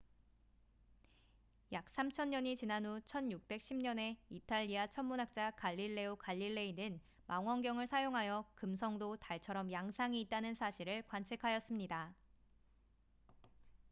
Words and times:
약 1.73 1.85
3천년이 1.91 2.57
지난 2.57 2.87
후 2.87 2.99
1610년에 3.01 4.17
이탈리아 4.31 4.87
천문학자 4.87 5.51
갈릴레오 5.51 6.15
갈릴레이는 6.15 6.99
망원경을 7.27 7.85
사용하여 7.85 8.43
금성도 8.55 9.17
달처럼 9.17 9.71
양상이 9.71 10.19
있다는 10.21 10.55
사실을 10.55 11.03
관측하였습니다 11.03 12.15